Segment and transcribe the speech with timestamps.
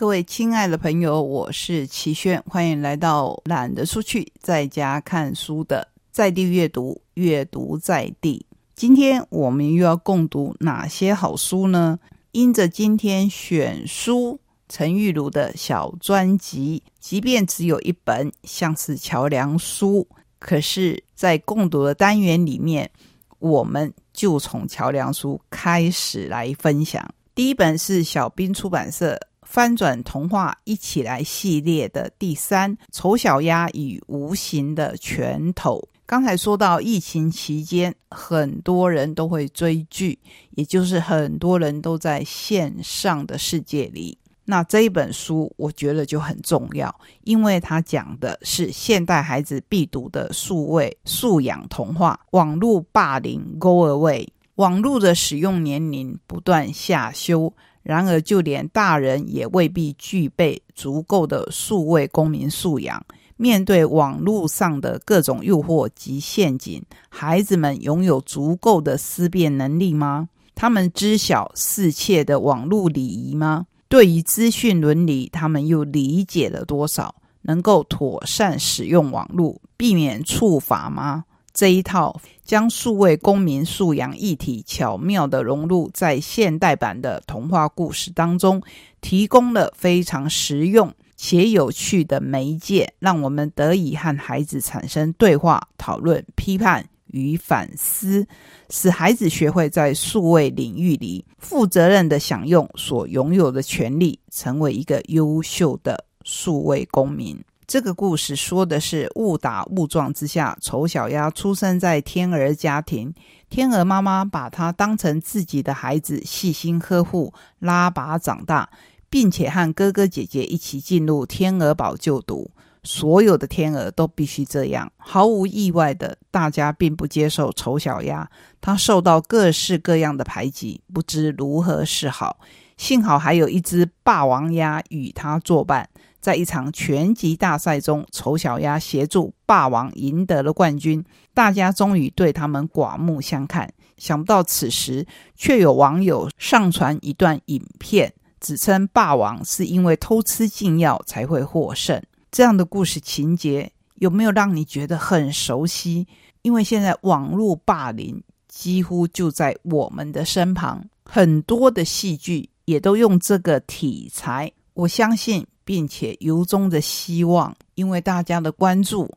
[0.00, 8.46] 各位亲爱的朋友，我是齐轩，欢迎来到懒得出去，在家看书的在地阅读，阅读在地。
[8.74, 11.98] 今天我们又要共读哪些好书呢？
[12.32, 14.40] 因着今天选书
[14.70, 20.08] 陈玉如的小专辑，即便只有一本，像是桥梁书，
[20.38, 22.90] 可是，在共读的单元里面，
[23.38, 27.06] 我们就从桥梁书开始来分享。
[27.34, 29.18] 第一本是小兵出版社
[29.50, 35.76] 翻转童话一起来系列的第三《丑小鸭与无形的拳头》。
[36.06, 40.16] 刚才说到疫情期间，很多人都会追剧，
[40.50, 44.16] 也就是很多人都在线上的世界里。
[44.44, 52.20] 那这一本书，我觉得就很重要，因为它讲的是现代孩子必读的数位素养童话。
[52.30, 63.04] 网络霸凌 Go Away，网络的使用年龄不断下修，然而就连大人也未必具备足够的数位公民素养。
[63.36, 70.28] 面对网络上的各种诱惑及陷阱，孩子们拥有足够的思辨能力吗？
[70.54, 73.66] 他们知晓世切的网络礼仪吗？
[73.88, 77.14] 对于资讯伦理，他们又理解了多少？
[77.42, 81.24] 能够妥善使用网络，避免触法吗？
[81.60, 88.62] 这一套将数位公民素养议题巧妙地融入在现代版的童话故事当中，
[89.02, 90.90] 提供了非常实用。
[91.18, 98.26] 且有趣的媒介，让我们得以和孩子产生对话、讨论、批判与反思，
[98.70, 107.38] 使孩子学会在数位领域里负责任的享用所拥有的权利，成为一个优秀的数位公民。
[107.70, 113.14] 这个故事说的是误打误撞之下，丑小鸭出生在天鹅家庭，
[113.48, 118.68] 天鹅妈妈把它当成自己的孩子，细心呵护，拉拔长大。
[119.08, 122.50] 并且和哥哥姐姐一起进入天鹅堡就读，
[122.82, 124.90] 所有的天鹅都必须这样。
[124.96, 128.28] 毫无意外的，大家并不接受丑小鸭，
[128.60, 132.40] 它受到各式各样的排挤，不知如何是好。
[132.76, 135.88] 幸好还有一只霸王鸭与它作伴，
[136.20, 143.72] 在一场拳击大赛中，丑小鸭协助霸王赢得了冠军，大家终于对他们刮目相看。
[143.96, 148.12] 想不到此时，却有网友上传一段影片。
[148.40, 156.06] 指称霸王是因为偷吃禁药才会获胜，这样的故事情节有没有让你觉得很熟悉？
[156.40, 164.50] 因为现在网络霸凌几乎就在我们的身旁，很多的戏剧也都用这个题材。
[164.72, 169.08] 我相信，并且由衷的希望，因为大家的关注，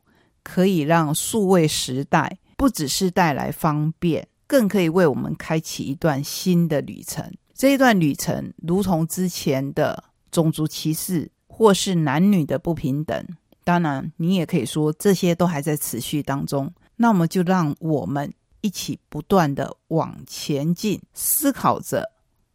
[0.44, 7.28] 可以让数位时代不只是带来方便，更可以为我们开启一段新的旅程。
[7.54, 13.26] 这一段旅程，如同之前的种族歧视或是男女的不平等，
[13.64, 16.72] 当然你也可以说这些都还在持续当中。
[16.94, 22.08] 那么就让我们一起不断的往前进，思考着、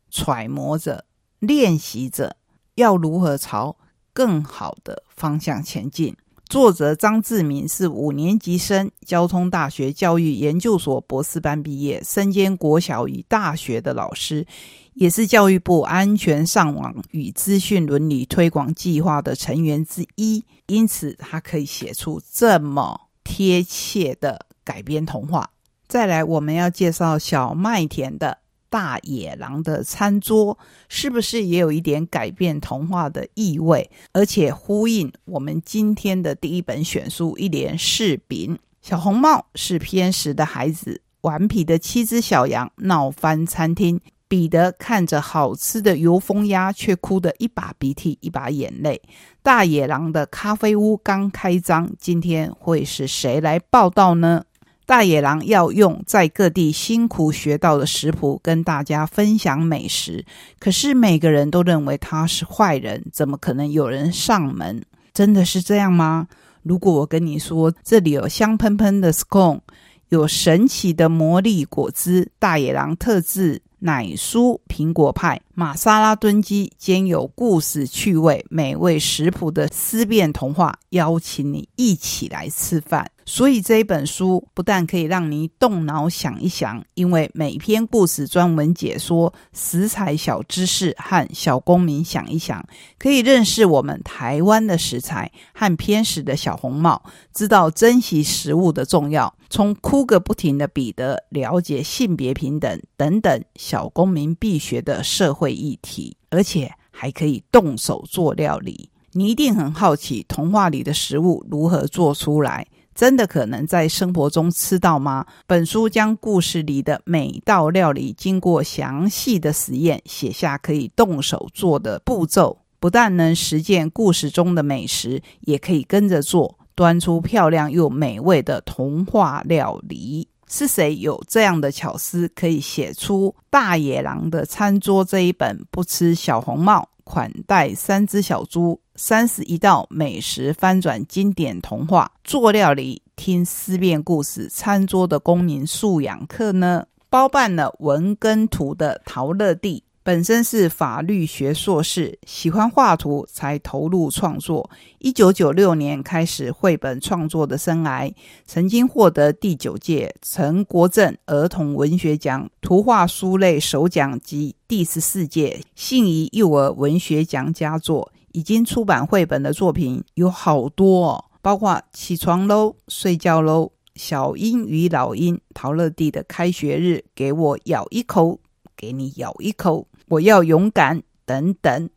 [0.09, 1.03] 揣摩着、
[1.39, 2.37] 练习着，
[2.75, 3.75] 要如何朝
[4.19, 6.13] 更好的方向前进。
[6.49, 14.45] 作者张志明是五年级生，交通大学教育研究所博士班毕业，身兼国小与大学的老师，
[14.93, 20.43] 也是教育部安全上网与资讯伦理推广计划的成员之一。
[20.67, 25.49] 因此，他可以写出这么贴切的改编童话。
[25.87, 28.39] 再来，我们要介绍小麦田的。
[28.69, 30.57] 大野狼的餐桌
[30.87, 33.89] 是不是也有一点改变童话的意味？
[34.13, 38.55] 而且呼应我们今天的第一本选书《一连柿饼》。
[38.81, 43.99] 小红帽是偏食的孩子，顽皮的七只小羊闹翻餐厅。
[44.27, 49.01] 彼得看着好吃的油封鸭，却哭得一把鼻涕一把眼泪。
[49.41, 54.43] 大野狼的咖啡屋刚开张，今天会是谁来报道呢？
[54.89, 60.25] 大野狼要用在各地辛苦学到的食谱跟大家分享美食，
[60.57, 64.81] 可是每个人都认为他是坏人，怎么可能有人上门？
[65.13, 66.27] 真的是这样吗？
[66.63, 69.59] 如果我跟你说，这里有香喷喷的 scone，
[70.07, 73.61] 有神奇的魔力果汁，大野狼特制。
[73.81, 83.09] 奶酥苹果派、玛莎拉炖鸡兼有故事趣味、美味食谱的思辨童话，邀请你一起来吃饭。
[83.29, 92.65] 所以这一本书不但可以让你动脑想一想，因为每篇故事专门解说食材小知识和小公民想一想，
[92.97, 99.31] 可以认识我们台湾的食材和偏食的小红帽，知道珍惜食物的重要。
[99.47, 106.73] 从哭个不停的彼得了解性别平等等等小公民必学的社会议题，而且。
[106.91, 108.89] 还可以动手做料理。
[109.13, 112.67] 你一定很好奇，童话里的食物如何做出来？
[112.99, 115.25] 真的可能在生活中吃到吗？
[115.47, 130.27] 本书将故事里的每道料理经过详细的实验，写下可以动手做的步骤，不但能实践故事中的美食，也可以跟着做，端出漂亮又美味的童话料理。
[130.49, 136.89] 是谁有这样的巧思，可以写出《大野狼的餐桌》这一本不吃小红帽？
[137.03, 146.85] 款待三只小猪，三十一道美食翻转经典童话，做料理听思辨故事，餐桌的公民素养课呢？
[147.09, 149.83] 包办了文跟图的陶乐蒂。
[150.09, 154.67] 本身是法律学硕士，喜欢画图才投入创作。
[154.97, 158.11] 一九九六年开始绘本创作的生涯，
[158.43, 168.11] 曾经获得第九届陈国正儿童文学奖图画书类首奖及第十四届信宜幼儿文学奖佳作。
[168.31, 178.39] 已经出版绘本的作品有好多哦，包括《起床喽，睡觉喽》、《小鹰与老鹰》、陶乐蒂的开学日，给我咬一口，
[178.75, 179.85] 给你咬一口。
[180.09, 181.89] 我要勇敢，等等。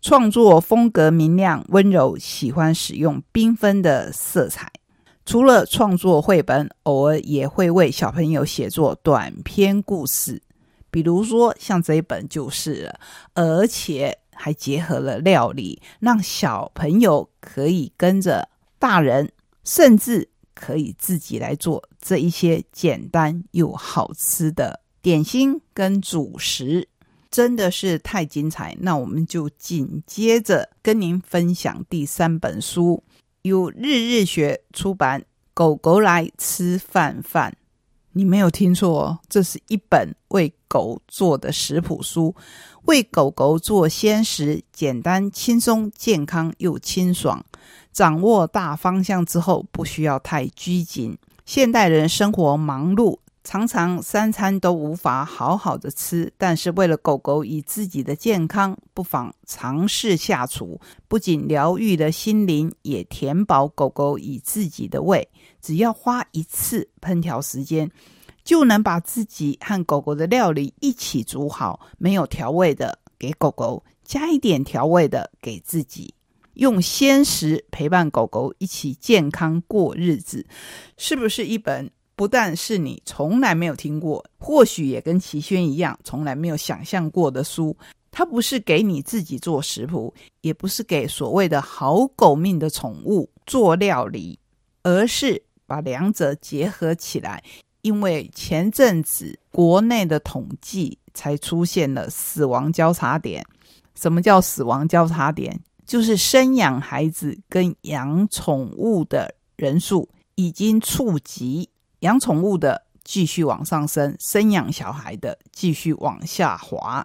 [0.00, 4.70] 创作风格明亮温柔，喜欢使用缤纷的色彩。
[5.24, 10.42] 除了创作绘本，偶尔也会为小朋友写作短篇故事，
[10.90, 12.98] 比如说像这一本就是了。
[13.34, 18.48] 而且还结合了料理，让小朋友可以跟着
[18.80, 19.30] 大人，
[19.62, 26.88] 甚至可以自己来做这一些简单又好吃的点心跟主食。
[27.32, 33.02] 真的是太精彩，那我们就紧接着跟您分享第三本书，
[33.40, 35.20] 由日日学出版
[35.54, 37.50] 《狗狗来吃饭饭》。
[38.12, 42.34] 你没有听错，这是一本为狗做的食谱书，
[42.84, 47.42] 为狗狗做鲜食，简单轻松、健康又清爽。
[47.90, 51.16] 掌握大方向之后，不需要太拘谨。
[51.46, 53.20] 现代人生活忙碌。
[53.44, 60.80] 常常三餐都无法好好的吃，但是为了狗狗与自己的健康，不妨尝试下厨。
[61.08, 65.28] 不仅疗愈了心灵，也填饱狗狗与自己的胃。
[65.60, 67.90] 只要花一次烹调时间，
[68.44, 71.80] 就能把自己和狗狗的料理一起煮好。
[71.98, 76.14] 没有调味的给狗狗，加一点调味的给自己，
[76.54, 80.46] 用鲜食陪伴狗狗一起健康过日子，
[80.96, 81.90] 是不是一本？
[82.14, 87.76] 不但是你从来没有听过，或许也跟齐轩一样，从来没有想象过的书。
[88.10, 90.12] 它不是给你自己做食谱，
[90.42, 94.38] 也不是给所谓的好狗命的宠物做料理，
[94.82, 97.42] 而是把两者结合起来。
[97.80, 103.44] 因为前阵子国内的统计才出现了死亡交叉点。
[103.94, 105.58] 什么叫死亡交叉点？
[105.86, 111.68] 就是生养孩子跟养宠物的人数已经触及。
[112.02, 117.04] 养宠物的继续往上升，生养小孩的继续往下滑，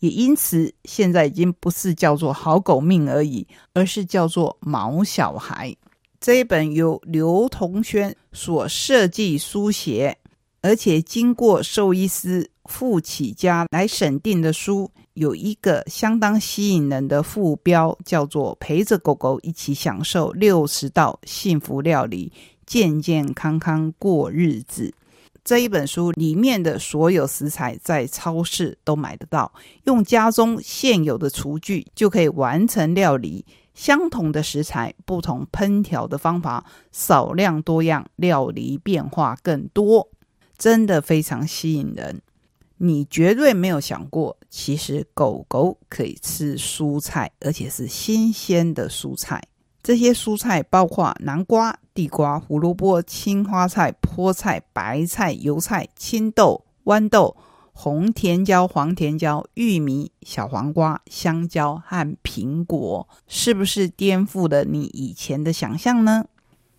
[0.00, 5.74] 也因此现在已经不是叫做好狗命而已，而是叫做毛小孩。
[6.20, 10.18] 这一本由刘同轩所设计书写，
[10.60, 22.32] 而且经过兽医师傅启家来审定的书，有一个相当吸引人的副标，叫做“陪着狗狗一起享受六十道幸福料理”。
[22.70, 24.94] 健健康康过日子，
[25.42, 29.52] 这一本书里面的所有食材在超市都买得到，
[29.86, 33.44] 用家中现有的厨具就可以完成料理。
[33.74, 40.08] 相同的食材，不同烹调的方法，少量多样，料理变化更多，
[40.56, 42.22] 真的非常吸引人。
[42.76, 49.42] 你绝对没有想过，其实狗狗可以吃蔬菜，而且是新鲜的蔬菜。
[49.82, 57.34] 这些蔬菜包括南瓜、地瓜、胡萝卜、青花菜、菠菜、白菜、油菜、青豆、豌豆、
[57.72, 66.26] 红甜椒、黄甜椒、玉米、小黄瓜、香蕉和苹果，是不是颠覆了你以前的想象呢？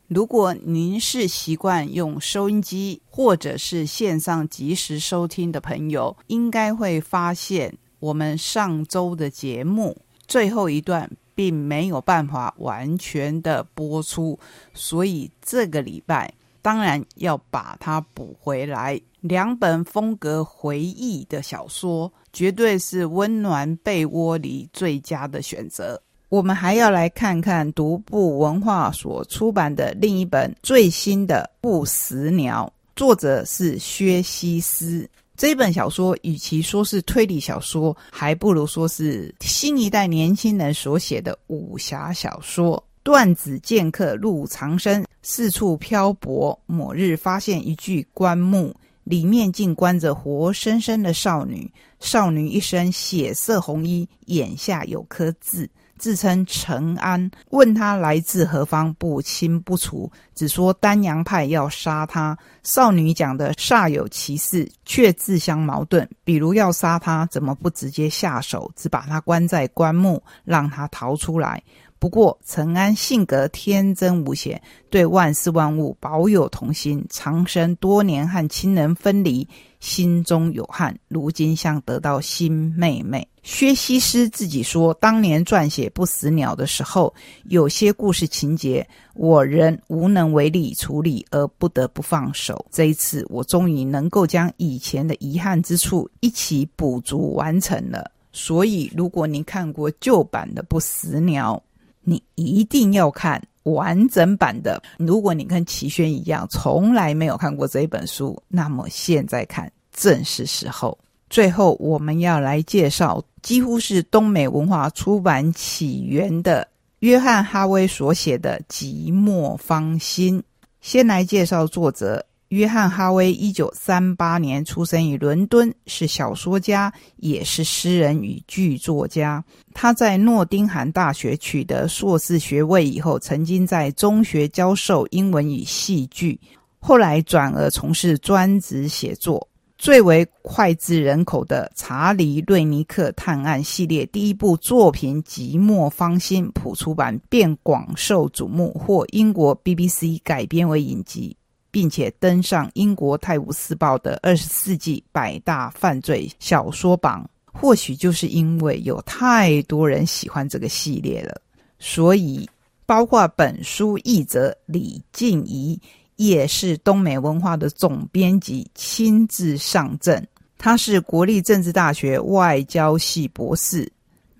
[0.07, 11.09] 如果您是习惯用收音机或者是线上即时收听的朋友，应该会发现我们上周的节目最后一段。
[11.35, 14.37] 并没有办法完全的播出，
[14.73, 18.99] 所以这个礼拜当然要把它补回来。
[19.21, 26.01] 两本风格回忆的小说，绝对是温暖被窝里最佳的选择。
[26.29, 35.07] 我们还要来看看独步文化所出版的另一本最新的《不死鸟》，作者是薛西斯。
[35.41, 42.83] 这本小说与其说是推理小说，还不如说是新一代年轻人所写的武侠小说。
[43.01, 46.55] 段子剑客入长生，四处漂泊。
[46.67, 48.71] 某日发现一具棺木，
[49.03, 51.67] 里面竟关着活生生的少女。
[51.99, 55.67] 少女一身血色红衣，眼下有颗痣。
[56.01, 62.35] 自称陈安，问他来自何方，不清不楚，只说丹阳派要杀他。
[62.63, 66.09] 少女讲的煞有其事，却自相矛盾。
[66.23, 71.61] 比如要杀他，怎么不直接下手，只把他关在棺木，让他逃出来？
[72.01, 77.05] 不过陈安性格天真无邪，对万事万物保有童心。
[77.11, 79.47] 长生多年和亲人分离，
[79.79, 80.97] 心中有憾。
[81.07, 83.27] 如今像得到新妹妹。
[83.43, 92.65] 薛西施自己说，当年撰写《不死鸟》的时候，有些故事情节，我仍无能为力处理，而不得不放手。
[92.71, 98.09] 这一次，我终于能够将以前的遗憾之处一起补足完成了。
[98.33, 101.61] 所以，如果您看过旧版的《不死鸟》，
[102.03, 104.81] 你一定要看完整版的。
[104.97, 110.97] 如果你跟齐轩一样从来没有看过这一本书，那么现在看正是时候。
[111.29, 116.67] 最后，我们要来介绍几乎是东美文化出版起源的
[116.99, 120.39] 约翰·哈威所写的《寂寞芳心》。
[120.81, 122.25] 先来介绍作者。
[122.51, 129.41] 约翰·哈维一九三八年出生于伦敦，是小说家，也是诗人与剧作家。
[129.73, 136.37] 他在诺丁汉大学取得硕士学位以后，曾经在中学教授英文与戏剧，
[136.79, 139.47] 后来转而从事专职写作。
[139.77, 151.33] 最为脍炙人口的《查理·瑞尼克探案》系列第一部作品《寂寞芳心》普出版，便广受瞩目，获英国 BBC 改编为影集。
[151.71, 157.27] 并且登上英国《泰晤士报》的二十世纪百大犯罪小说榜。
[157.53, 161.41] 或许就是因为有太多人喜欢这个系列了，
[161.79, 162.49] 所以
[162.85, 165.77] 包括本书译者李静怡，
[166.15, 170.25] 也是东美文化的总编辑，亲自上阵。
[170.57, 173.91] 他是国立政治大学外交系博士。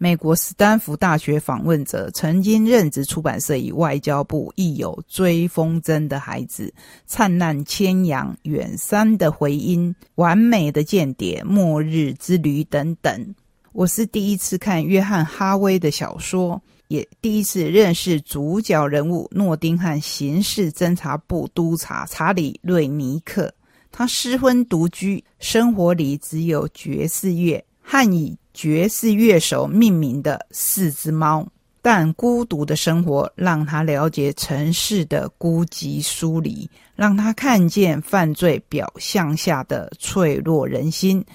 [0.04, 6.64] 美国斯坦福大学访问者曾经任职出版社与外交部，亦有《追风筝的孩子》
[7.06, 13.36] 《灿烂千阳》《远山的回音》《完美的间谍》《末日之旅》等等。
[13.74, 23.54] 我是第一次看约翰·哈威的小说，也第一次认识主角人物诺丁汉刑事侦查部督察查理·瑞尼克。
[23.92, 28.38] 他失婚独居，生活里只有爵士乐和以。
[28.54, 31.48] 爵士乐手命名的四只猫，
[31.82, 41.26] 但孤独的生活让他了解城市的孤寂疏离，让他看见犯罪表象下的脆弱人心。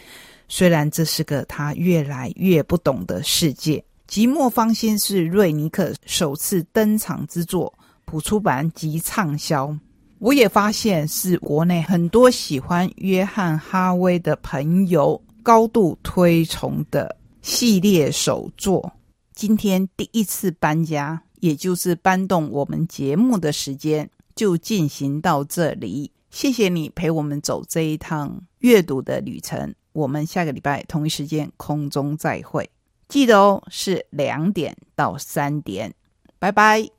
[0.47, 3.83] 虽然这是个他越来越不懂的世界。
[4.15, 7.73] 《寂寞芳心》是瑞尼克首次登场之作，
[8.05, 9.75] 普出版及畅销。
[10.19, 15.21] 我也发现是国内很多喜欢约翰·哈威的朋友。
[15.47, 18.95] 高度推崇的系列首作，
[19.33, 26.11] 今天第一次搬家，也就是搬动我们节目的时间，就进行到这里。
[26.31, 29.73] 谢谢你陪我们走这一趟阅读的旅程。
[29.93, 32.69] 我们下个礼拜同一时间空中再会，
[33.09, 35.95] 记得哦，是两点到三点。
[36.41, 36.91] 拜拜。